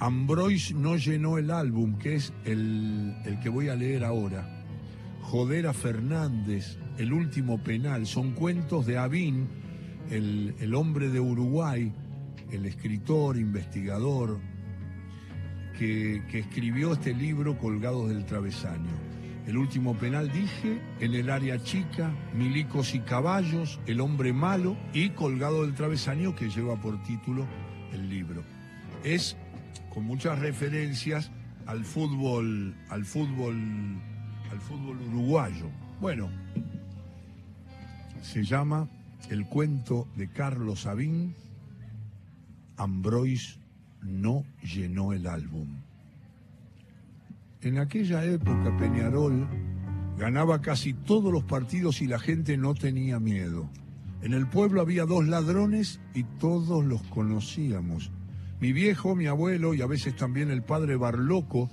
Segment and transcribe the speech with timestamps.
[0.00, 4.64] Ambroise no llenó el álbum, que es el, el que voy a leer ahora.
[5.22, 9.46] Jodera Fernández, El último penal, son cuentos de Avín,
[10.10, 11.92] el, el hombre de Uruguay,
[12.50, 14.38] el escritor, investigador,
[15.78, 19.08] que, que escribió este libro Colgados del Travesaño.
[19.46, 25.10] El último penal dije, en el área chica, Milicos y Caballos, El hombre malo y
[25.10, 27.46] Colgado del Travesaño, que lleva por título
[27.92, 28.42] el libro.
[29.04, 29.36] Es
[29.92, 31.30] con muchas referencias
[31.66, 33.56] al fútbol, al fútbol,
[34.50, 35.70] al fútbol uruguayo.
[36.00, 36.30] Bueno,
[38.22, 38.88] se llama
[39.30, 41.34] El cuento de Carlos Sabín,
[42.76, 43.58] Ambroise
[44.02, 45.68] no llenó el álbum.
[47.60, 49.48] En aquella época Peñarol
[50.16, 53.68] ganaba casi todos los partidos y la gente no tenía miedo.
[54.22, 58.10] En el pueblo había dos ladrones y todos los conocíamos.
[58.60, 61.70] Mi viejo, mi abuelo y a veces también el padre Barloco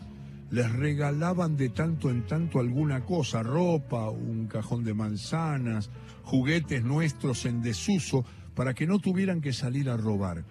[0.52, 5.90] les regalaban de tanto en tanto alguna cosa, ropa, un cajón de manzanas,
[6.24, 10.46] juguetes nuestros en desuso, para que no tuvieran que salir a robar.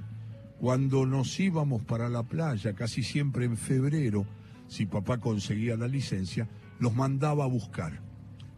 [0.60, 4.27] Cuando nos íbamos para la playa, casi siempre en febrero,
[4.66, 6.48] si papá conseguía la licencia,
[6.80, 8.00] los mandaba a buscar.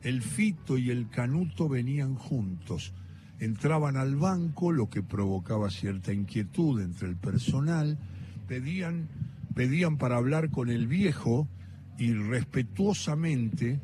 [0.02, 2.94] El Fito y el Canuto venían juntos.
[3.38, 7.98] Entraban al banco, lo que provocaba cierta inquietud entre el personal.
[8.48, 9.08] Pedían,
[9.54, 11.46] pedían para hablar con el viejo
[11.98, 13.80] y respetuosamente,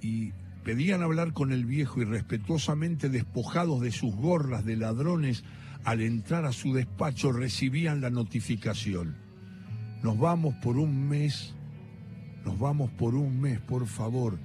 [0.00, 0.32] y
[0.64, 5.44] pedían hablar con el viejo y respetuosamente despojados de sus gorras de ladrones,
[5.84, 9.16] al entrar a su despacho recibían la notificación.
[10.02, 11.54] Nos vamos por un mes,
[12.44, 14.38] nos vamos por un mes, por favor.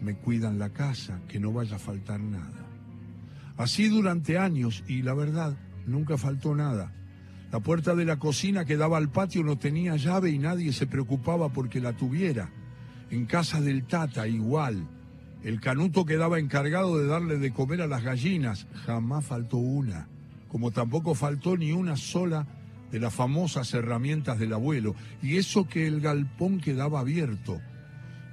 [0.00, 2.61] Me cuidan la casa, que no vaya a faltar nada.
[3.56, 6.92] Así durante años y la verdad, nunca faltó nada.
[7.52, 10.86] La puerta de la cocina que daba al patio no tenía llave y nadie se
[10.86, 12.50] preocupaba porque la tuviera.
[13.10, 14.88] En casa del Tata igual.
[15.42, 18.66] El canuto quedaba encargado de darle de comer a las gallinas.
[18.86, 20.08] Jamás faltó una.
[20.48, 22.46] Como tampoco faltó ni una sola
[22.90, 24.94] de las famosas herramientas del abuelo.
[25.20, 27.60] Y eso que el galpón quedaba abierto.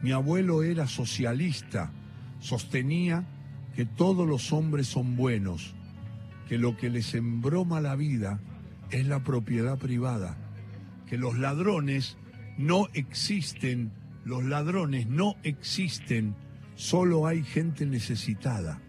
[0.02, 1.92] Mi abuelo era socialista.
[2.40, 3.26] Sostenía
[3.80, 5.74] que todos los hombres son buenos,
[6.50, 8.42] que lo que les embroma la vida
[8.92, 10.36] es la propiedad privada,
[11.08, 12.18] que los ladrones
[12.58, 13.94] no existen,
[14.26, 16.36] los ladrones no existen,
[16.76, 18.82] solo hay gente necesitada,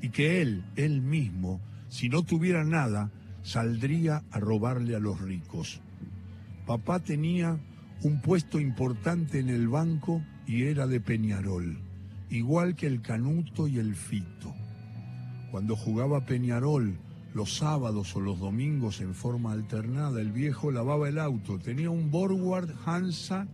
[0.00, 3.12] y que él, él mismo, si no tuviera nada,
[3.44, 5.82] saldría a robarle a los ricos.
[6.66, 7.60] Papá tenía
[8.02, 11.91] un puesto importante en el banco y era de Peñarol
[12.32, 14.54] igual que el Canuto y el Fito.
[15.50, 16.96] Cuando jugaba Peñarol
[17.34, 21.58] los sábados o los domingos en forma alternada, el viejo lavaba el auto.
[21.58, 23.46] Tenía un Borgward Hansa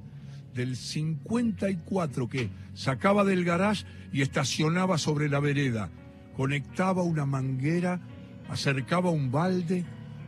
[0.55, 5.91] del 54 que sacaba del garage y estacionaba sobre la vereda.
[6.37, 8.01] Conectaba una manguera,
[8.49, 9.85] acercaba un balde,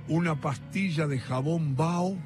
[0.08, 2.16] una pastilla de jabón bao,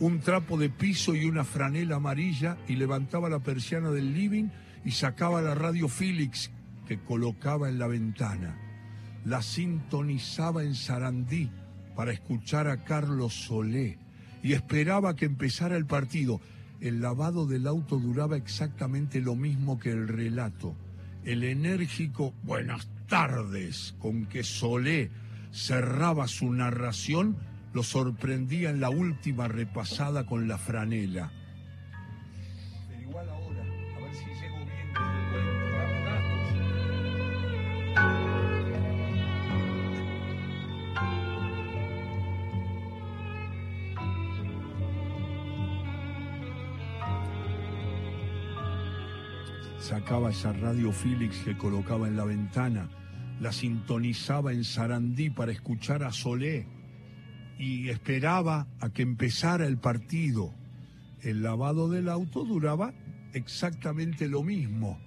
[0.00, 4.48] un trapo de piso y una franela amarilla y levantaba la persiana del living
[4.84, 6.50] y sacaba la radio Félix
[6.86, 8.58] que colocaba en la ventana.
[9.24, 11.50] La sintonizaba en Sarandí
[11.94, 13.98] para escuchar a Carlos Solé
[14.42, 16.40] y esperaba que empezara el partido.
[16.80, 20.74] El lavado del auto duraba exactamente lo mismo que el relato.
[21.24, 25.10] El enérgico buenas tardes con que Solé
[25.52, 27.36] cerraba su narración
[27.72, 31.32] lo sorprendía en la última repasada con la franela.
[50.00, 52.88] Sacaba esa radio Félix que colocaba en la ventana,
[53.38, 56.66] la sintonizaba en Sarandí para escuchar a Solé
[57.58, 60.54] y esperaba a que empezara el partido.
[61.20, 62.94] El lavado del auto duraba
[63.34, 64.98] exactamente lo mismo.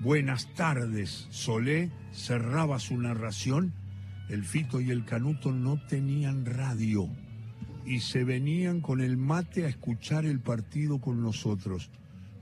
[0.00, 3.72] Buenas tardes, Solé cerraba su narración.
[4.28, 7.08] El Fito y el Canuto no tenían radio
[7.86, 11.92] y se venían con el mate a escuchar el partido con nosotros.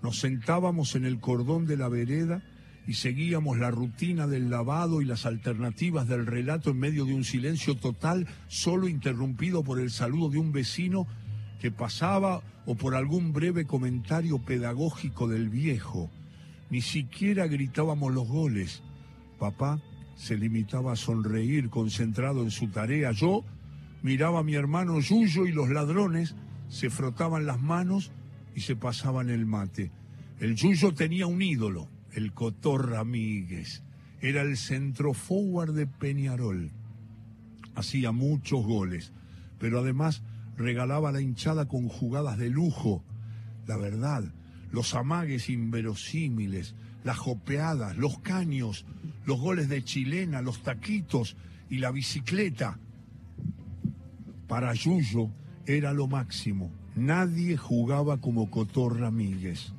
[0.03, 2.43] Nos sentábamos en el cordón de la vereda
[2.87, 7.25] y seguíamos la rutina del lavado y las alternativas del relato en medio de un
[7.25, 11.07] silencio total, solo interrumpido por el saludo de un vecino
[11.61, 16.11] que pasaba o por algún breve comentario pedagógico del viejo.
[16.71, 18.83] Ni siquiera gritábamos los goles.
[19.39, 19.81] Papá
[20.17, 23.13] se limitaba a sonreír concentrado en su tarea.
[23.13, 23.45] Yo
[24.03, 26.35] miraba a mi hermano Yuyo y los ladrones
[26.69, 28.13] se frotaban las manos
[28.59, 29.93] y se pasaban el mate.
[30.41, 33.85] El Yuyo tenía un ídolo, el Cotor Ramírez.
[34.21, 36.73] Era el centro forward de Peñarol.
[37.77, 39.13] Hacía muchos goles,
[39.61, 40.25] pero además
[40.57, 43.05] regalaba la hinchada con jugadas de lujo.
[43.69, 44.25] La verdad,
[44.73, 46.75] los amagues inverosímiles,
[47.05, 48.87] las jopeadas, los caños,
[49.25, 51.37] los goles de chilena, los taquitos
[51.71, 52.81] y la bicicleta.
[54.49, 55.31] Para Yuyo
[55.65, 56.73] era lo máximo.
[56.99, 59.73] Nadie jugaba como Cotor Ramírez.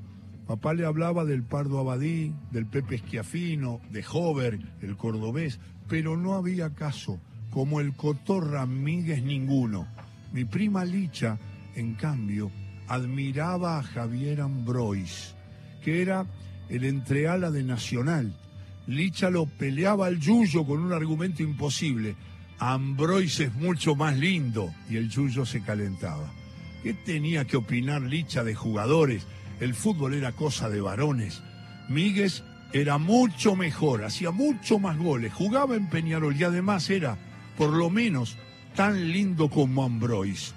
[0.48, 6.36] Papá le hablaba del Pardo Abadí, del Pepe Esquiafino, de Hover, el cordobés, pero no
[6.36, 7.20] había caso.
[7.50, 9.86] Como el Cotor Ramírez ninguno.
[10.32, 11.38] Mi prima Licha,
[11.76, 12.52] en cambio,
[12.88, 15.36] admiraba a Javier Ambrois,
[15.84, 16.26] que era
[16.70, 18.34] el entreala de Nacional.
[18.88, 22.16] Licha lo peleaba al Yuyo con un argumento imposible.
[22.60, 26.39] Ambrois es mucho más lindo y el Yuyo se calentaba.
[26.84, 29.28] ¿Qué tenía que opinar Licha de jugadores?
[29.60, 31.42] El fútbol era cosa de varones.
[31.90, 37.18] Míguez era mucho mejor, hacía mucho más goles, jugaba en Peñarol y además era,
[37.58, 38.38] por lo menos,
[38.76, 40.54] tan lindo como Ambrois.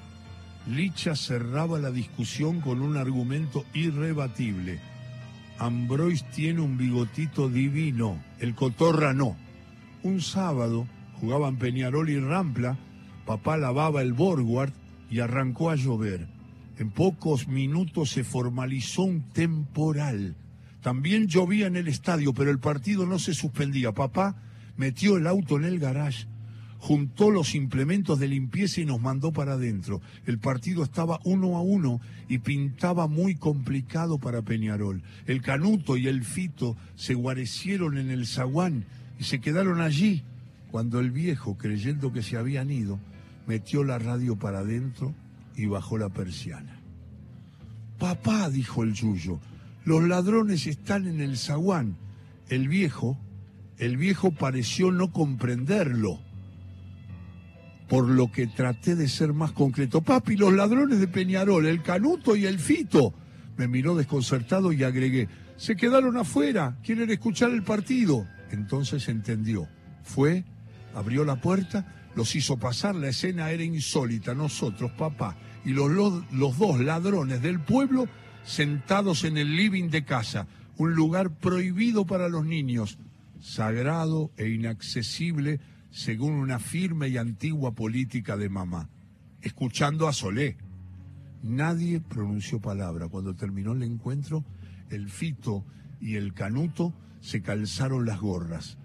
[0.69, 4.79] Licha cerraba la discusión con un argumento irrebatible.
[5.59, 9.37] Ambrois tiene un bigotito divino, el cotorra no.
[10.05, 10.87] Un sábado
[11.21, 12.77] jugaban Peñarol y Rampla,
[13.27, 14.73] papá lavaba el Borguard
[15.13, 16.27] y arrancó a llover.
[16.79, 20.35] En pocos minutos se formalizó un temporal.
[20.81, 23.93] También llovía en el estadio, pero el partido no se suspendía.
[23.93, 24.35] Papá
[24.79, 26.27] metió el auto en el garage,
[26.79, 30.01] juntó los implementos de limpieza y nos mandó para adentro.
[30.25, 35.03] El partido estaba uno a uno y pintaba muy complicado para Peñarol.
[35.27, 38.87] El Canuto y el Fito se guarecieron en el zaguán
[39.21, 40.23] y se quedaron allí
[40.71, 42.99] cuando el viejo, creyendo que se habían ido,
[43.53, 45.15] metió la radio para adentro
[45.55, 46.81] y bajó la persiana.
[47.99, 49.41] Papá, dijo el Yuyo,
[49.85, 51.99] los ladrones están en el zaguán.
[52.49, 53.19] El viejo,
[53.77, 56.19] el viejo pareció no comprenderlo,
[57.91, 60.01] por lo que traté de ser más concreto.
[60.01, 63.13] Papi, los ladrones de Peñarol, el Canuto y el Fito.
[63.59, 65.29] Me miró desconcertado y agregué,
[65.59, 68.27] se quedaron afuera, quieren escuchar el partido.
[68.51, 69.69] Entonces entendió.
[70.05, 70.43] Fue,
[70.95, 75.91] abrió la puerta los hizo pasar, la escena era insólita, nosotros, papá, y los,
[76.33, 78.09] los, dos ladrones del pueblo
[78.45, 82.99] sentados en el living de casa, un lugar prohibido para los niños,
[83.41, 85.61] sagrado e inaccesible
[85.91, 88.89] según una firme y antigua política de mamá,
[89.43, 90.57] escuchando a Solé.
[91.43, 93.09] Nadie pronunció palabra.
[93.09, 94.45] Cuando terminó el encuentro,
[94.91, 95.65] el Fito
[96.01, 98.79] y el Canuto se calzaron las gorras,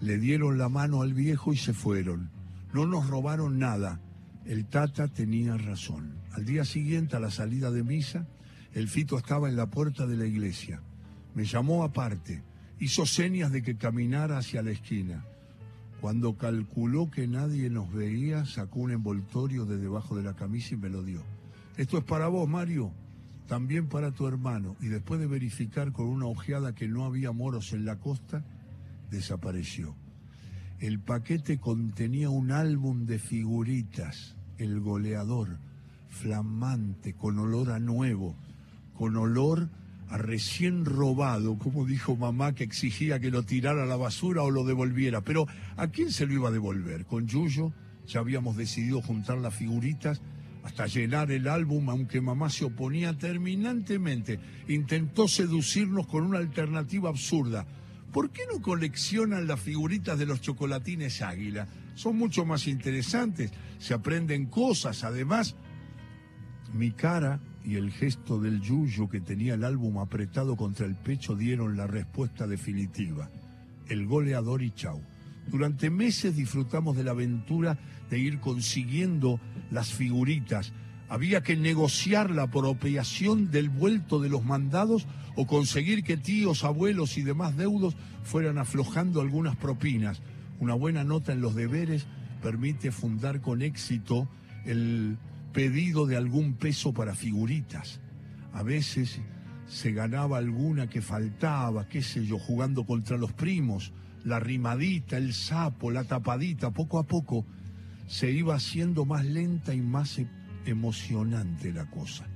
[0.00, 2.30] le dieron la mano al viejo y se fueron.
[2.72, 4.00] No nos robaron nada.
[4.44, 6.14] El Tata tenía razón.
[6.32, 8.26] Al día siguiente, a la salida de misa,
[8.72, 10.82] el Fito estaba en la puerta de la iglesia.
[11.34, 12.42] Me llamó aparte,
[12.80, 15.24] hizo señas de que caminara hacia la esquina.
[16.00, 20.78] Cuando calculó que nadie nos veía, sacó un envoltorio de debajo de la camisa y
[20.78, 21.22] me lo dio.
[21.76, 22.92] Esto es para vos, Mario,
[23.46, 24.76] también para tu hermano.
[24.80, 28.44] Y después de verificar con una ojeada que no había moros en la costa,
[29.10, 29.94] desapareció.
[30.82, 35.60] El paquete contenía un álbum de figuritas, el goleador,
[36.08, 38.34] flamante, con olor a nuevo,
[38.92, 39.68] con olor
[40.08, 44.50] a recién robado, como dijo mamá que exigía que lo tirara a la basura o
[44.50, 45.20] lo devolviera.
[45.20, 47.06] Pero ¿a quién se lo iba a devolver?
[47.06, 47.72] Con Yuyo
[48.08, 50.20] ya habíamos decidido juntar las figuritas
[50.64, 54.40] hasta llenar el álbum, aunque mamá se oponía terminantemente.
[54.66, 57.68] Intentó seducirnos con una alternativa absurda
[58.12, 61.66] ¿por qué no coleccionan las figuritas de los chocolatines águila?
[61.94, 65.56] Son mucho más interesantes, se aprenden cosas, además,
[66.72, 71.36] mi cara y el gesto del yuyo que tenía el álbum apretado contra el pecho
[71.36, 73.30] dieron la respuesta definitiva.
[73.88, 75.00] El goleador y chau.
[75.48, 77.78] Durante meses disfrutamos de la aventura
[78.10, 79.40] de ir consiguiendo
[79.70, 80.72] las figuritas,
[81.12, 87.18] había que negociar la apropiación del vuelto de los mandados o conseguir que tíos, abuelos
[87.18, 90.22] y demás deudos fueran aflojando algunas propinas.
[90.58, 92.06] Una buena nota en los deberes
[92.40, 94.26] permite fundar con éxito
[94.64, 95.18] el
[95.52, 98.00] pedido de algún peso para figuritas.
[98.54, 99.20] A veces
[99.66, 103.92] se ganaba alguna que faltaba, qué sé yo, jugando contra los primos,
[104.24, 107.44] la rimadita, el sapo, la tapadita, poco a poco
[108.06, 110.18] se iba haciendo más lenta y más
[110.66, 112.26] emocionante la cosa.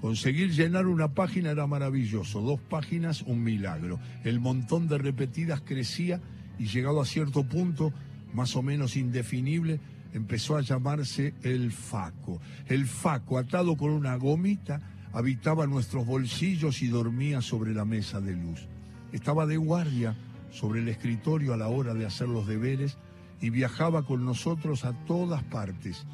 [0.00, 4.00] Conseguir llenar una página era maravilloso, dos páginas un milagro.
[4.24, 6.20] El montón de repetidas crecía
[6.58, 7.92] y llegado a cierto punto,
[8.32, 9.78] más o menos indefinible,
[10.14, 12.40] empezó a llamarse el Faco.
[12.66, 14.80] El Faco, atado con una gomita,
[15.12, 18.68] habitaba nuestros bolsillos y dormía sobre la mesa de luz.
[19.12, 20.16] Estaba de guardia
[20.50, 22.96] sobre el escritorio a la hora de hacer los deberes
[23.40, 26.06] y viajaba con nosotros a todas partes.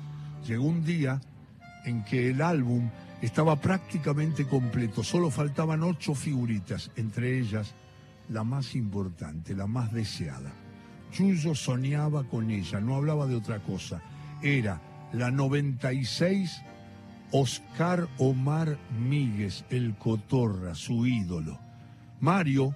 [0.47, 1.21] Llegó un día
[1.87, 2.91] en que el álbum
[3.23, 7.75] estaba prácticamente completo, solo faltaban ocho figuritas, entre ellas
[8.29, 10.53] la más importante, la más deseada.
[11.13, 14.03] Chuyo soñaba con ella, no hablaba de otra cosa.
[14.43, 16.63] Era la 96
[17.33, 21.59] Oscar Omar Míguez, el Cotorra, su ídolo.
[22.21, 22.75] Mario,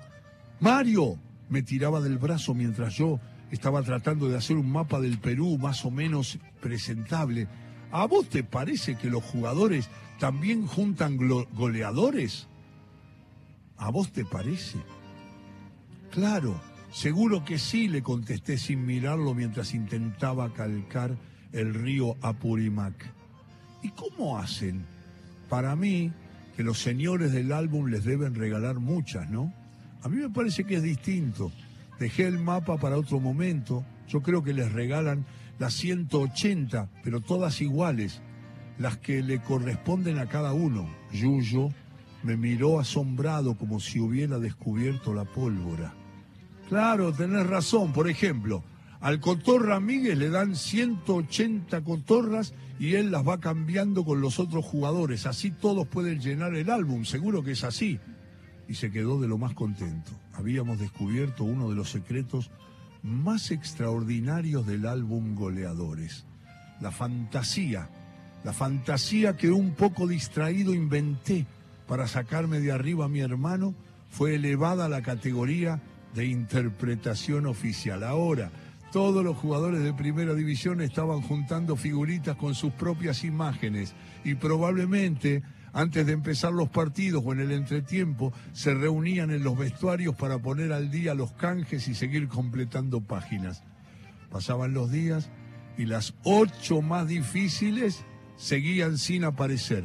[0.61, 5.59] Mario, me tiraba del brazo mientras yo estaba tratando de hacer un mapa del Perú
[5.59, 7.49] más o menos presentable.
[7.92, 12.47] ¿A vos te parece que los jugadores también juntan goleadores?
[13.76, 14.78] ¿A vos te parece?
[16.11, 16.61] Claro,
[16.92, 21.16] seguro que sí, le contesté sin mirarlo mientras intentaba calcar
[21.52, 23.12] el río Apurimac.
[23.82, 24.85] ¿Y cómo hacen?
[25.49, 26.12] Para mí,
[26.56, 29.52] que los señores del álbum les deben regalar muchas, ¿no?
[30.02, 31.50] A mí me parece que es distinto.
[31.99, 33.85] Dejé el mapa para otro momento.
[34.09, 35.25] Yo creo que les regalan
[35.61, 38.23] las 180, pero todas iguales,
[38.79, 40.88] las que le corresponden a cada uno.
[41.12, 41.69] Yuyo
[42.23, 45.93] me miró asombrado como si hubiera descubierto la pólvora.
[46.71, 47.93] Claro, tenés razón.
[47.93, 48.64] Por ejemplo,
[49.00, 54.64] al cotorra Miguel le dan 180 cotorras y él las va cambiando con los otros
[54.64, 55.26] jugadores.
[55.26, 58.00] Así todos pueden llenar el álbum, seguro que es así.
[58.67, 60.12] Y se quedó de lo más contento.
[60.33, 62.50] Habíamos descubierto uno de los secretos
[63.02, 66.25] más extraordinarios del álbum Goleadores.
[66.80, 67.88] La fantasía,
[68.45, 71.47] la fantasía que un poco distraído inventé
[71.87, 73.75] para sacarme de arriba a mi hermano
[74.09, 75.80] fue elevada a la categoría
[76.14, 78.02] de interpretación oficial.
[78.02, 78.50] Ahora,
[78.92, 85.42] todos los jugadores de primera división estaban juntando figuritas con sus propias imágenes y probablemente
[85.72, 90.38] antes de empezar los partidos o en el entretiempo se reunían en los vestuarios para
[90.38, 93.62] poner al día los canjes y seguir completando páginas.
[94.30, 95.30] Pasaban los días
[95.76, 98.04] y las ocho más difíciles
[98.36, 99.84] seguían sin aparecer.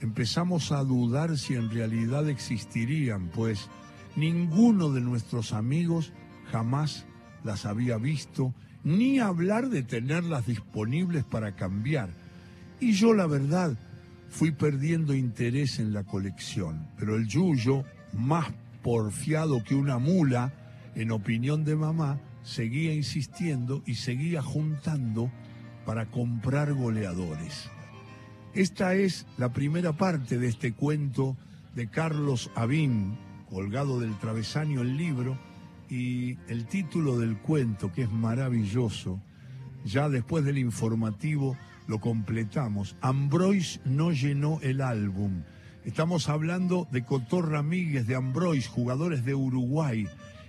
[0.00, 3.68] Empezamos a dudar si en realidad existirían, pues
[4.16, 6.12] ninguno de nuestros amigos
[6.50, 7.06] jamás
[7.44, 12.10] las había visto, ni hablar de tenerlas disponibles para cambiar.
[12.80, 13.76] Y yo, la verdad,
[14.30, 16.86] fui perdiendo interés en la colección.
[16.98, 18.48] Pero el Yuyo, más
[18.82, 20.52] porfiado que una mula,
[20.94, 25.30] en opinión de mamá, seguía insistiendo y seguía juntando
[25.84, 27.68] para comprar goleadores.
[28.54, 31.36] Esta es la primera parte de este cuento
[31.74, 33.18] de Carlos Avín,
[33.48, 35.38] colgado del travesaño el libro,
[35.88, 39.20] y el título del cuento, que es maravilloso,
[39.84, 41.56] ya después del informativo
[41.90, 42.96] lo completamos.
[43.00, 45.42] Ambrois no llenó el álbum.
[45.84, 50.06] Estamos hablando de Cotor Ramírez de Ambrois, jugadores de Uruguay,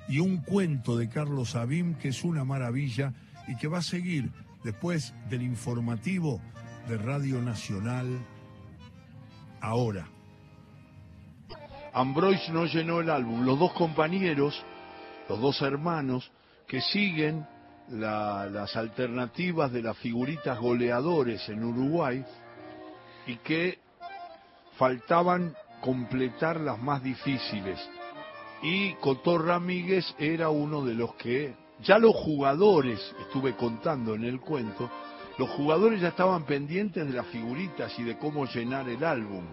[0.07, 3.13] y un cuento de Carlos Abim que es una maravilla
[3.47, 4.31] y que va a seguir
[4.63, 6.39] después del informativo
[6.87, 8.07] de Radio Nacional
[9.61, 10.07] ahora.
[11.91, 13.43] Ambrois no llenó el álbum.
[13.43, 14.63] Los dos compañeros
[15.27, 16.29] los dos hermanos
[16.67, 17.47] que siguen
[17.89, 22.23] las alternativas de las figuritas goleadores en Uruguay
[23.27, 23.79] y que
[24.77, 27.79] faltaban completar las más difíciles.
[28.61, 34.39] Y Cotor Ramírez era uno de los que, ya los jugadores, estuve contando en el
[34.39, 34.89] cuento,
[35.37, 39.45] los jugadores ya estaban pendientes de las figuritas y de cómo llenar el álbum.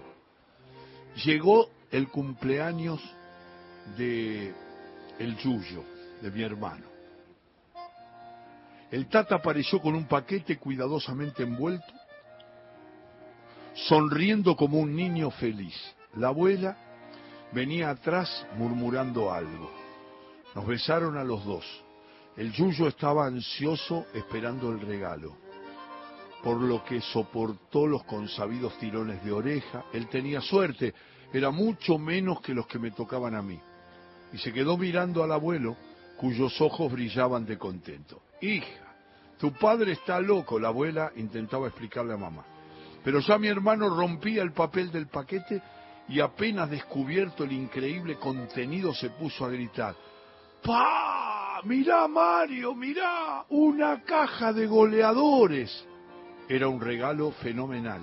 [1.25, 3.00] Llegó el cumpleaños
[3.97, 4.52] de
[5.18, 5.82] el yuyo
[6.20, 6.98] de mi hermano.
[8.90, 11.92] El tata apareció con un paquete cuidadosamente envuelto,
[13.75, 15.75] sonriendo como un niño feliz.
[16.14, 16.76] La abuela
[17.52, 19.71] venía atrás murmurando algo.
[20.54, 21.64] Nos besaron a los dos.
[22.37, 25.37] El yuyo estaba ansioso esperando el regalo,
[26.42, 29.85] por lo que soportó los consabidos tirones de oreja.
[29.92, 30.95] Él tenía suerte,
[31.33, 33.61] era mucho menos que los que me tocaban a mí
[34.33, 35.76] y se quedó mirando al abuelo,
[36.16, 38.23] cuyos ojos brillaban de contento.
[38.40, 38.95] Hija,
[39.38, 42.45] tu padre está loco, la abuela intentaba explicarle a mamá.
[43.04, 45.62] Pero ya mi hermano rompía el papel del paquete
[46.09, 49.95] y apenas descubierto el increíble contenido se puso a gritar.
[50.62, 51.61] ¡Pa!
[51.64, 52.75] ¡Mirá, Mario!
[52.75, 53.45] ¡Mirá!
[53.49, 55.87] ¡Una caja de goleadores!
[56.49, 58.00] Era un regalo fenomenal.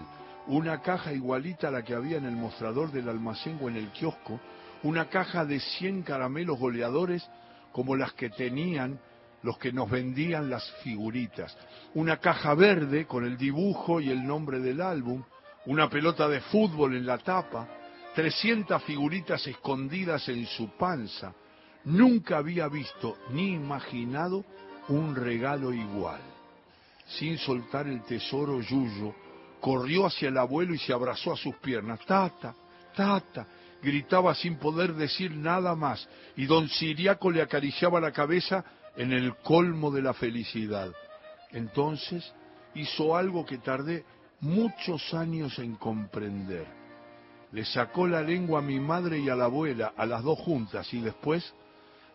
[0.48, 3.90] Una caja igualita a la que había en el mostrador del almacén o en el
[3.90, 4.40] kiosco,
[4.84, 7.28] una caja de 100 caramelos goleadores
[7.72, 9.00] como las que tenían
[9.46, 11.56] los que nos vendían las figuritas.
[11.94, 15.24] Una caja verde con el dibujo y el nombre del álbum,
[15.68, 17.68] una pelota de fútbol en la tapa,
[18.16, 21.34] 300 figuritas escondidas en su panza.
[21.84, 24.44] Nunca había visto ni imaginado
[24.90, 26.22] un regalo igual.
[27.06, 29.14] Sin soltar el tesoro, Yuyo
[29.62, 32.00] corrió hacia el abuelo y se abrazó a sus piernas.
[32.06, 32.56] Tata,
[32.96, 33.46] tata,
[33.84, 38.66] gritaba sin poder decir nada más, y don Siriaco le acariciaba la cabeza
[38.98, 40.92] en el colmo de la felicidad.
[41.52, 42.34] Entonces
[42.74, 44.06] hizo algo que tardé
[44.42, 46.66] muchos años en comprender.
[47.52, 50.94] Le sacó la lengua a mi madre y a la abuela, a las dos juntas,
[50.94, 51.54] y después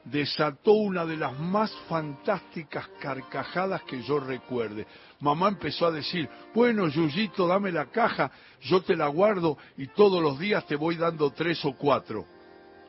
[0.04, 4.87] desató una de las más fantásticas carcajadas que yo recuerde.
[5.20, 8.30] Mamá empezó a decir, bueno, Yuyito, dame la caja,
[8.62, 12.26] yo te la guardo y todos los días te voy dando tres o cuatro.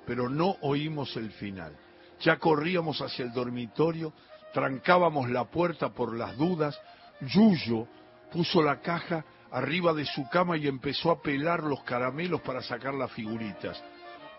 [0.05, 1.75] Pero no oímos el final.
[2.21, 4.13] Ya corríamos hacia el dormitorio,
[4.53, 6.79] trancábamos la puerta por las dudas.
[7.21, 7.87] Yuyo
[8.31, 12.93] puso la caja arriba de su cama y empezó a pelar los caramelos para sacar
[12.93, 13.81] las figuritas.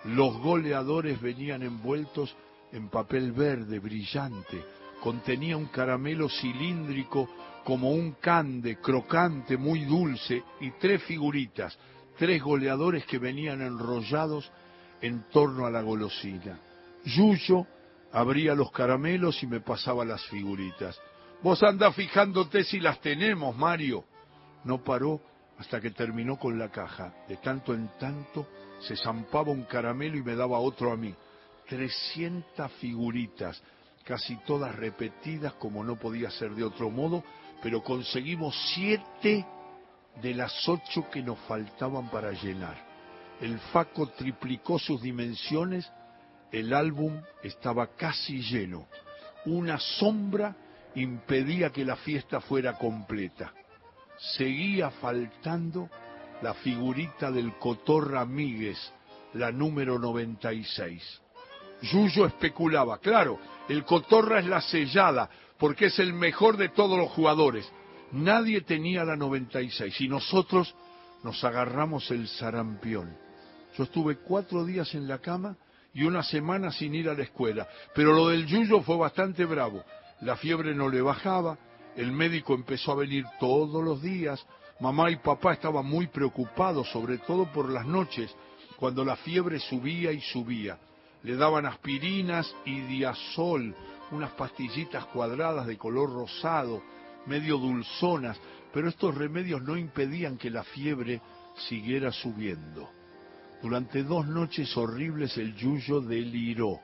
[0.05, 2.35] Los goleadores venían envueltos
[2.73, 4.65] en papel verde brillante.
[5.01, 7.29] Contenía un caramelo cilíndrico
[7.65, 11.77] como un cande, crocante, muy dulce, y tres figuritas,
[12.17, 14.51] tres goleadores que venían enrollados
[15.01, 16.59] en torno a la golosina.
[17.05, 17.67] Yuyo
[18.13, 21.01] abría los caramelos y me pasaba las figuritas.
[21.43, 24.05] Vos andás fijándote si las tenemos, Mario.
[24.65, 25.21] No paró
[25.59, 27.13] hasta que terminó con la caja.
[27.29, 28.47] De tanto en tanto
[28.81, 31.15] se zampaba un caramelo y me daba otro a mí.
[31.69, 33.61] Trescientas figuritas,
[34.05, 37.25] casi todas repetidas como no podía ser de otro modo,
[37.63, 39.47] pero conseguimos siete
[40.21, 42.77] de las ocho que nos faltaban para llenar.
[43.41, 45.91] El faco triplicó sus dimensiones
[46.53, 48.87] el álbum estaba casi lleno.
[49.47, 50.55] Una sombra
[50.95, 53.53] impedía que la fiesta fuera completa.
[54.37, 55.89] Seguía faltando
[56.43, 58.79] la figurita del Cotorra Míguez,
[59.35, 61.21] la número 96.
[61.83, 67.11] Yuyo especulaba, claro, el Cotorra es la sellada, porque es el mejor de todos los
[67.11, 67.69] jugadores.
[68.13, 70.75] Nadie tenía la 96 y nosotros
[71.25, 73.17] nos agarramos el sarampión.
[73.77, 75.57] Yo estuve cuatro días en la cama
[75.95, 77.69] y una semana sin ir a la escuela.
[77.95, 79.85] Pero lo del Yuyo fue bastante bravo.
[80.21, 81.59] La fiebre no le bajaba,
[81.97, 84.45] el médico empezó a venir todos los días,
[84.81, 88.35] mamá y papá estaban muy preocupados, sobre todo por las noches,
[88.77, 90.79] cuando la fiebre subía y subía.
[91.23, 93.75] Le daban aspirinas y diazol,
[94.11, 96.83] unas pastillitas cuadradas de color rosado,
[97.27, 98.39] medio dulzonas,
[98.73, 101.21] pero estos remedios no impedían que la fiebre
[101.69, 102.89] siguiera subiendo.
[103.63, 106.81] Durante dos noches horribles el Yuyo deliró.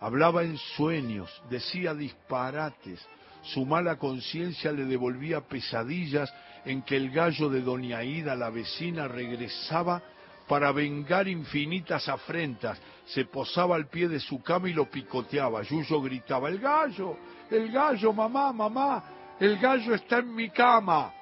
[0.00, 3.00] Hablaba en sueños, decía disparates.
[3.42, 6.34] Su mala conciencia le devolvía pesadillas
[6.64, 10.02] en que el gallo de doña Ida, la vecina, regresaba
[10.48, 12.76] para vengar infinitas afrentas.
[13.06, 15.62] Se posaba al pie de su cama y lo picoteaba.
[15.62, 17.16] Yuyo gritaba, el gallo,
[17.48, 19.04] el gallo, mamá, mamá,
[19.38, 21.12] el gallo está en mi cama.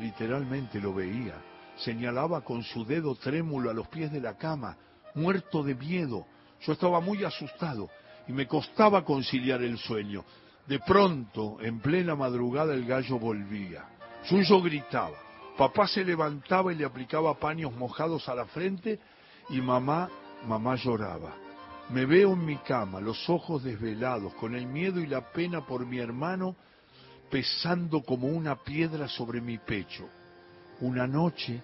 [0.00, 1.49] Literalmente lo veía
[1.84, 4.76] señalaba con su dedo trémulo a los pies de la cama,
[5.14, 6.26] muerto de miedo.
[6.62, 7.88] Yo estaba muy asustado
[8.28, 10.24] y me costaba conciliar el sueño.
[10.66, 13.84] De pronto, en plena madrugada, el gallo volvía.
[14.24, 15.16] Suyo gritaba.
[15.56, 18.98] Papá se levantaba y le aplicaba paños mojados a la frente
[19.48, 20.08] y mamá,
[20.46, 21.34] mamá lloraba.
[21.90, 25.84] Me veo en mi cama, los ojos desvelados, con el miedo y la pena por
[25.84, 26.54] mi hermano
[27.30, 30.08] pesando como una piedra sobre mi pecho.
[30.80, 31.62] Una noche,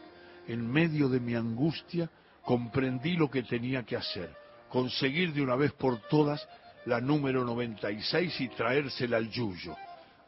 [0.48, 2.10] en medio de mi angustia,
[2.44, 4.30] comprendí lo que tenía que hacer,
[4.68, 6.46] conseguir de una vez por todas
[6.86, 9.76] la número 96 y traérsela al Yuyo.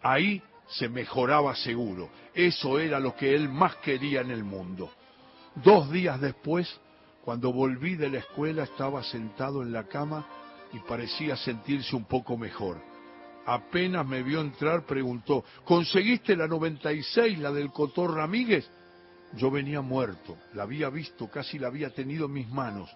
[0.03, 2.11] Ahí se mejoraba seguro.
[2.35, 4.91] Eso era lo que él más quería en el mundo.
[5.55, 6.69] Dos días después,
[7.25, 10.27] cuando volví de la escuela, estaba sentado en la cama
[10.73, 12.81] y parecía sentirse un poco mejor.
[13.47, 18.69] Apenas me vio entrar, preguntó, ¿conseguiste la 96, la del Cotor Ramírez?
[19.35, 22.91] Yo venía muerto, la había visto, casi la había tenido en mis manos.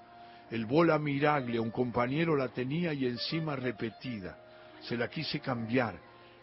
[0.50, 4.38] El bola miraglia, un compañero la tenía y encima repetida.
[4.82, 5.94] Se la quise cambiar.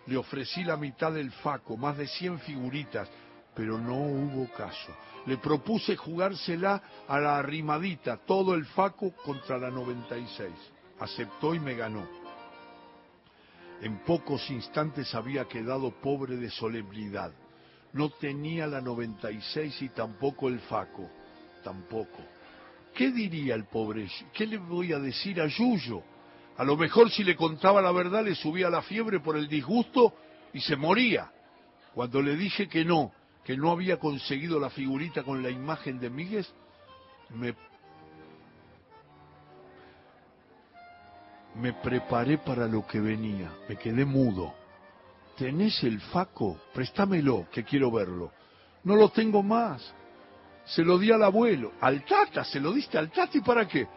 [0.08, 3.10] Le ofrecí la mitad del faco, más de cien figuritas,
[3.54, 4.96] pero no hubo caso.
[5.26, 10.52] Le propuse jugársela a la arrimadita, todo el faco contra la 96.
[11.00, 12.08] Aceptó y me ganó.
[13.82, 17.32] En pocos instantes había quedado pobre de solemnidad.
[17.94, 21.10] No tenía la 96 y tampoco el Faco,
[21.64, 22.20] tampoco.
[22.94, 24.08] ¿Qué diría el pobre?
[24.34, 26.04] ¿Qué le voy a decir a Yuyo?
[26.58, 30.14] A lo mejor si le contaba la verdad le subía la fiebre por el disgusto
[30.54, 31.32] y se moría.
[31.94, 33.12] Cuando le dije que no,
[33.44, 36.46] que no había conseguido la figurita con la imagen de Miguel,
[37.30, 37.56] me,
[41.56, 44.54] me preparé para lo que venía, me quedé mudo.
[45.40, 46.60] ¿Tenés el faco?
[46.74, 48.34] Préstamelo, que quiero verlo.
[48.84, 49.94] No lo tengo más.
[50.66, 53.88] Se lo di al abuelo, al tata, se lo diste al tata y para qué.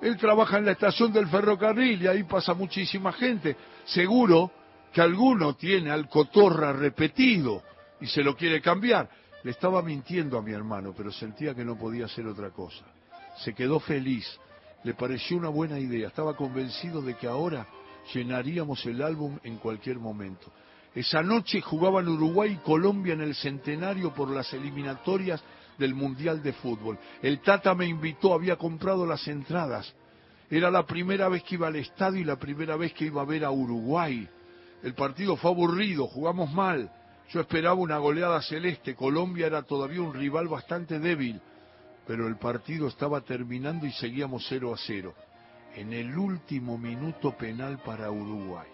[0.00, 3.56] Él trabaja en la estación del ferrocarril y ahí pasa muchísima gente.
[3.84, 4.52] Seguro
[4.92, 7.64] que alguno tiene al cotorra repetido
[8.00, 9.10] y se lo quiere cambiar.
[9.42, 12.84] Le estaba mintiendo a mi hermano, pero sentía que no podía hacer otra cosa.
[13.38, 14.38] Se quedó feliz,
[14.84, 17.66] le pareció una buena idea, estaba convencido de que ahora
[18.14, 20.52] llenaríamos el álbum en cualquier momento.
[20.94, 25.42] Esa noche jugaban Uruguay y Colombia en el centenario por las eliminatorias
[25.78, 26.98] del Mundial de Fútbol.
[27.22, 29.92] El Tata me invitó, había comprado las entradas.
[30.50, 33.26] Era la primera vez que iba al estadio y la primera vez que iba a
[33.26, 34.28] ver a Uruguay.
[34.82, 36.90] El partido fue aburrido, jugamos mal.
[37.30, 38.94] Yo esperaba una goleada celeste.
[38.94, 41.40] Colombia era todavía un rival bastante débil,
[42.06, 45.14] pero el partido estaba terminando y seguíamos 0 a 0.
[45.76, 48.71] En el último minuto penal para Uruguay.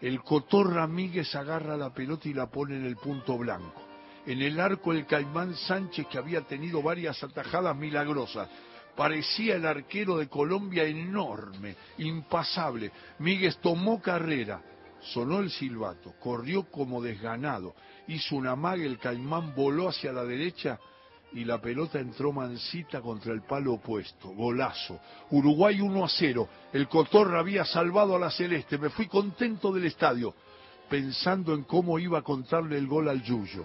[0.00, 3.82] El Cotor Ramírez agarra la pelota y la pone en el punto blanco.
[4.26, 8.48] En el arco el Caimán Sánchez, que había tenido varias atajadas milagrosas.
[8.96, 12.92] Parecía el arquero de Colombia enorme, impasable.
[13.18, 14.62] Míguez tomó carrera,
[15.00, 17.74] sonó el silbato, corrió como desganado,
[18.08, 20.78] hizo una maga, el Caimán voló hacia la derecha
[21.32, 24.28] y la pelota entró mansita contra el palo opuesto.
[24.30, 25.00] Golazo.
[25.30, 26.48] Uruguay 1 a 0.
[26.72, 28.78] El Cotorra había salvado a la Celeste.
[28.78, 30.34] Me fui contento del estadio,
[30.88, 33.64] pensando en cómo iba a contarle el gol al Yuyo.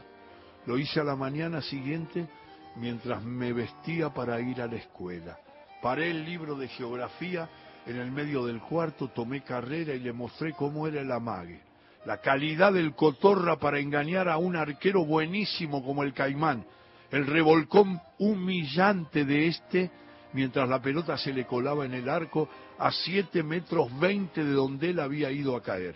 [0.66, 2.28] Lo hice a la mañana siguiente
[2.76, 5.38] mientras me vestía para ir a la escuela.
[5.82, 7.50] Paré el libro de geografía
[7.86, 11.62] en el medio del cuarto, tomé carrera y le mostré cómo era el amague.
[12.06, 16.66] La calidad del cotorra para engañar a un arquero buenísimo como el caimán
[17.12, 19.92] el revolcón humillante de este
[20.34, 24.90] mientras la pelota se le colaba en el arco a siete metros veinte de donde
[24.90, 25.96] él había ido a caer.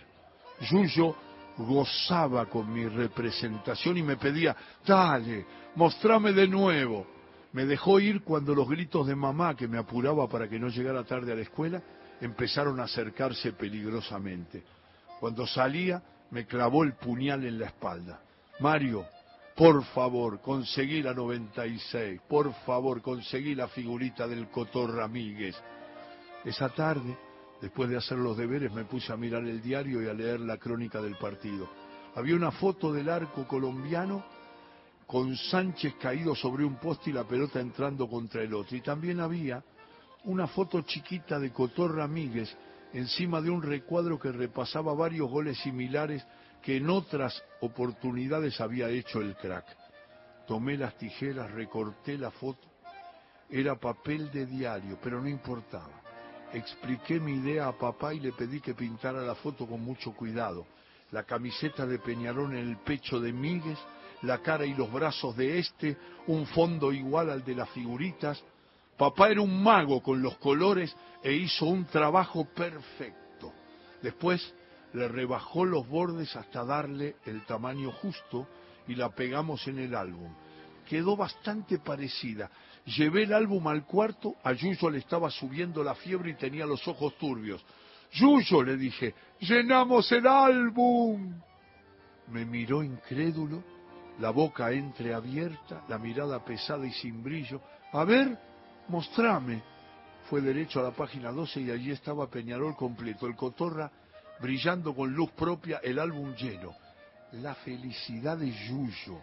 [0.70, 1.14] Yuyo
[1.58, 5.44] gozaba con mi representación y me pedía, dale,
[5.76, 7.06] mostrame de nuevo.
[7.52, 11.04] Me dejó ir cuando los gritos de mamá, que me apuraba para que no llegara
[11.04, 11.82] tarde a la escuela,
[12.20, 14.62] empezaron a acercarse peligrosamente.
[15.18, 18.20] Cuando salía, me clavó el puñal en la espalda.
[18.60, 19.04] Mario,
[19.60, 22.22] por favor, conseguí la 96.
[22.26, 25.54] Por favor, conseguí la figurita del Cotor Ramírez.
[26.46, 27.14] Esa tarde,
[27.60, 30.56] después de hacer los deberes, me puse a mirar el diario y a leer la
[30.56, 31.68] crónica del partido.
[32.14, 34.24] Había una foto del arco colombiano
[35.06, 38.74] con Sánchez caído sobre un poste y la pelota entrando contra el otro.
[38.74, 39.62] Y también había
[40.24, 42.48] una foto chiquita de Cotor Ramírez
[42.94, 46.26] encima de un recuadro que repasaba varios goles similares
[46.62, 49.66] que en otras oportunidades había hecho el crack.
[50.46, 52.68] Tomé las tijeras, recorté la foto.
[53.48, 56.00] Era papel de diario, pero no importaba.
[56.52, 60.66] Expliqué mi idea a papá y le pedí que pintara la foto con mucho cuidado.
[61.12, 63.78] La camiseta de Peñarón en el pecho de Míguez,
[64.22, 65.96] la cara y los brazos de este,
[66.26, 68.42] un fondo igual al de las figuritas.
[68.96, 73.52] Papá era un mago con los colores e hizo un trabajo perfecto.
[74.02, 74.54] Después
[74.92, 78.46] le rebajó los bordes hasta darle el tamaño justo
[78.88, 80.32] y la pegamos en el álbum.
[80.88, 82.50] Quedó bastante parecida.
[82.84, 86.86] Llevé el álbum al cuarto, a Yuyo le estaba subiendo la fiebre y tenía los
[86.88, 87.64] ojos turbios.
[88.12, 91.40] Yuyo, le dije, llenamos el álbum.
[92.28, 93.62] Me miró incrédulo,
[94.18, 97.60] la boca entreabierta, la mirada pesada y sin brillo.
[97.92, 98.36] A ver,
[98.88, 99.62] mostrame.
[100.28, 103.26] Fue derecho a la página 12 y allí estaba Peñarol completo.
[103.26, 103.90] El cotorra
[104.40, 106.74] brillando con luz propia, el álbum lleno.
[107.32, 109.20] La felicidad de Yuyo,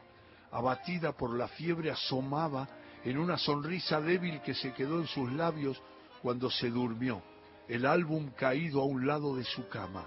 [0.52, 2.68] abatida por la fiebre, asomaba
[3.04, 5.82] en una sonrisa débil que se quedó en sus labios
[6.22, 7.22] cuando se durmió,
[7.68, 10.06] el álbum caído a un lado de su cama.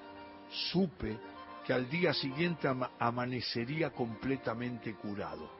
[0.70, 1.18] Supe
[1.66, 2.68] que al día siguiente
[2.98, 5.50] amanecería completamente curado.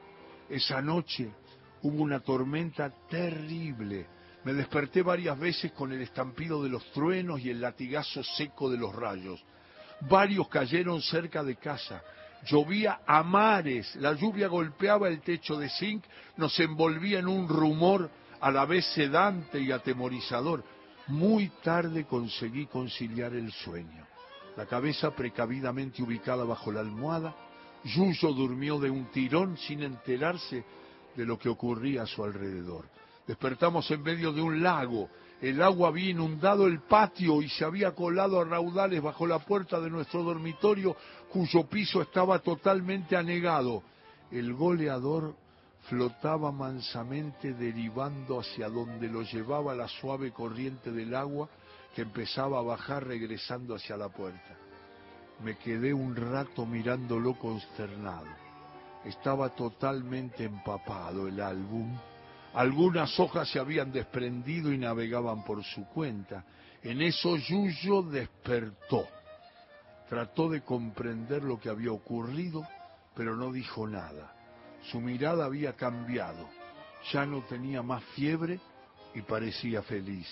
[0.49, 1.31] Esa noche
[1.83, 4.07] hubo una tormenta terrible
[4.43, 8.77] me desperté varias veces con el estampido de los truenos y el latigazo seco de
[8.77, 9.43] los rayos.
[10.01, 12.01] Varios cayeron cerca de casa.
[12.47, 16.03] Llovía a mares, la lluvia golpeaba el techo de zinc,
[16.37, 20.63] nos envolvía en un rumor a la vez sedante y atemorizador.
[21.07, 24.07] Muy tarde conseguí conciliar el sueño.
[24.57, 27.35] La cabeza precavidamente ubicada bajo la almohada,
[27.83, 30.63] Yuyo durmió de un tirón sin enterarse
[31.15, 32.85] de lo que ocurría a su alrededor.
[33.31, 35.07] Despertamos en medio de un lago.
[35.41, 39.79] El agua había inundado el patio y se había colado a raudales bajo la puerta
[39.79, 40.97] de nuestro dormitorio,
[41.31, 43.83] cuyo piso estaba totalmente anegado.
[44.31, 45.33] El goleador
[45.87, 51.47] flotaba mansamente derivando hacia donde lo llevaba la suave corriente del agua
[51.95, 54.57] que empezaba a bajar regresando hacia la puerta.
[55.41, 58.27] Me quedé un rato mirándolo consternado.
[59.05, 61.97] Estaba totalmente empapado el álbum.
[62.53, 66.43] Algunas hojas se habían desprendido y navegaban por su cuenta.
[66.83, 69.07] En eso Yuyo despertó.
[70.09, 72.67] Trató de comprender lo que había ocurrido,
[73.15, 74.35] pero no dijo nada.
[74.91, 76.49] Su mirada había cambiado.
[77.13, 78.59] Ya no tenía más fiebre
[79.15, 80.27] y parecía feliz.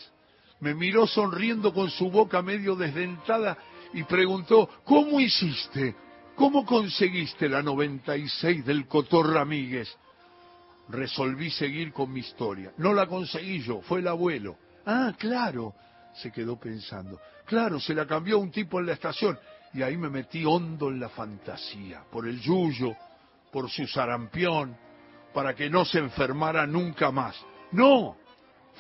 [0.60, 3.58] Me miró sonriendo con su boca medio desdentada
[3.94, 5.96] y preguntó, ¿cómo hiciste?
[6.36, 9.90] ¿Cómo conseguiste la 96 del Cotor Ramírez?
[10.90, 12.74] Resolví seguir con mi historia.
[12.78, 14.58] No la conseguí yo, fue el abuelo.
[14.86, 15.76] Ah, claro,
[16.16, 17.20] se quedó pensando.
[17.46, 19.38] Claro, se la cambió un tipo en la estación.
[19.74, 22.96] Y ahí me metí hondo en la fantasía, por el yuyo,
[23.52, 24.76] por su sarampión,
[25.34, 27.36] para que no se enfermara nunca más.
[27.72, 28.18] No,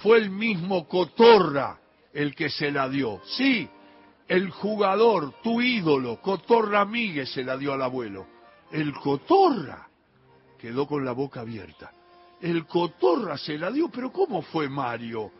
[0.01, 1.77] fue el mismo Cotorra
[2.11, 3.21] el que se la dio.
[3.37, 3.69] Sí,
[4.27, 8.25] el jugador, tu ídolo, Cotorra Miguel se la dio al abuelo.
[8.71, 9.87] El Cotorra
[10.57, 11.91] quedó con la boca abierta.
[12.41, 15.31] El Cotorra se la dio, pero ¿cómo fue Mario?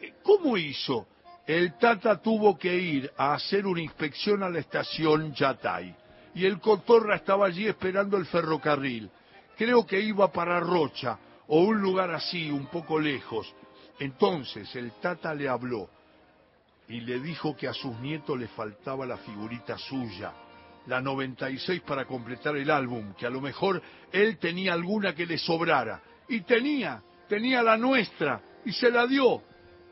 [0.00, 1.06] Eh, ¿Cómo hizo?
[1.46, 5.94] El Tata tuvo que ir a hacer una inspección a la estación Yatay.
[6.34, 9.10] Y el Cotorra estaba allí esperando el ferrocarril.
[9.56, 13.54] Creo que iba para Rocha o un lugar así, un poco lejos.
[13.98, 15.88] Entonces el Tata le habló
[16.88, 20.32] y le dijo que a sus nietos le faltaba la figurita suya,
[20.86, 25.38] la 96 para completar el álbum, que a lo mejor él tenía alguna que le
[25.38, 26.02] sobrara.
[26.28, 29.42] Y tenía, tenía la nuestra, y se la dio.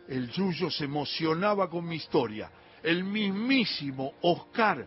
[0.09, 2.51] El Yuyo se emocionaba con mi historia.
[2.83, 4.85] El mismísimo Oscar,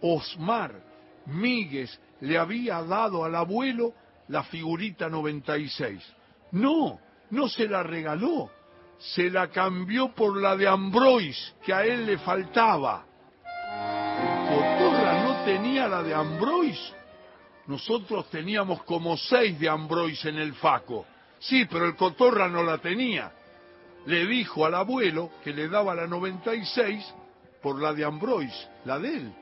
[0.00, 0.88] Osmar,
[1.26, 3.94] Míguez le había dado al abuelo
[4.28, 6.02] la figurita 96.
[6.52, 6.98] No,
[7.30, 8.50] no se la regaló,
[8.98, 13.04] se la cambió por la de Ambrois, que a él le faltaba.
[14.48, 16.94] Cotorra no tenía la de Ambrois.
[17.68, 21.06] Nosotros teníamos como seis de Ambrois en el Faco.
[21.38, 23.30] Sí, pero el Cotorra no la tenía.
[24.06, 27.14] Le dijo al abuelo que le daba la 96
[27.62, 29.32] por la de Ambrois, la de él,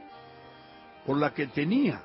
[1.07, 2.03] por la que tenía.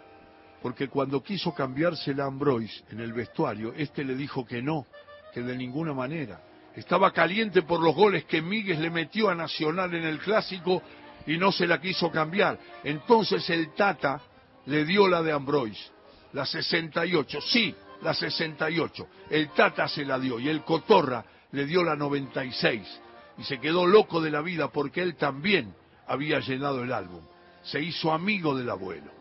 [0.62, 4.86] Porque cuando quiso cambiarse la Ambrois en el vestuario, este le dijo que no,
[5.34, 6.40] que de ninguna manera
[6.76, 10.82] estaba caliente por los goles que Miguel le metió a Nacional en el clásico
[11.26, 12.60] y no se la quiso cambiar.
[12.84, 14.22] Entonces el Tata
[14.68, 15.92] le dio la de Ambrois,
[16.34, 19.08] la 68, sí, la 68.
[19.30, 23.02] El Tata se la dio y el Cotorra le dio la 96
[23.38, 25.74] y se quedó loco de la vida porque él también
[26.08, 27.24] había llenado el álbum.
[27.64, 29.12] Se hizo amigo del abuelo.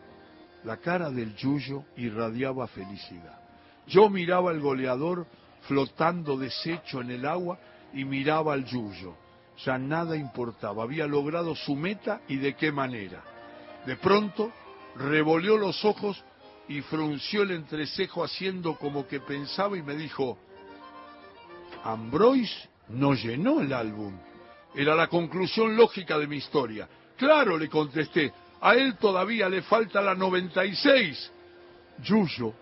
[0.63, 3.39] La cara del Yuyo irradiaba felicidad.
[3.87, 5.27] Yo miraba al goleador
[5.67, 7.59] flotando deshecho en el agua
[7.93, 9.15] y miraba al yuyo.
[9.65, 13.21] Ya nada importaba, había logrado su meta y de qué manera.
[13.85, 14.51] De pronto
[14.95, 16.23] revolvió los ojos
[16.71, 20.37] y frunció el entrecejo haciendo como que pensaba y me dijo,
[21.83, 22.49] Ambrois
[22.87, 24.17] no llenó el álbum.
[24.73, 26.87] Era la conclusión lógica de mi historia.
[27.17, 28.31] Claro, le contesté,
[28.61, 31.31] a él todavía le falta la 96.
[32.03, 32.53] Yuyo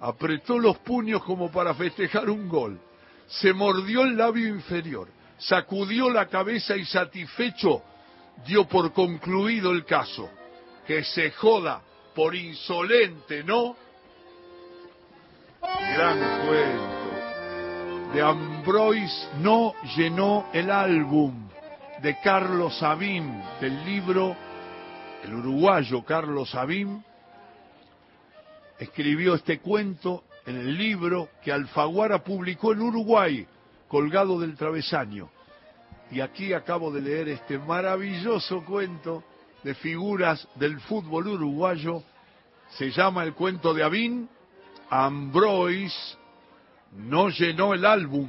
[0.00, 2.80] apretó los puños como para festejar un gol,
[3.26, 7.82] se mordió el labio inferior, sacudió la cabeza y satisfecho
[8.46, 10.30] dio por concluido el caso.
[10.86, 11.82] Que se joda
[12.18, 13.76] por insolente, ¿no?
[15.62, 18.12] Gran cuento.
[18.12, 21.48] De Ambrois no llenó el álbum
[22.02, 24.34] de Carlos Sabim, del libro
[25.22, 27.00] El uruguayo Carlos Sabim,
[28.80, 33.46] escribió este cuento en el libro que Alfaguara publicó en Uruguay,
[33.86, 35.30] colgado del travesaño.
[36.10, 39.22] Y aquí acabo de leer este maravilloso cuento
[39.62, 42.02] de figuras del fútbol uruguayo.
[42.70, 44.28] Se llama el cuento de Avín.
[44.90, 46.18] Ambrois
[46.92, 48.26] no llenó el álbum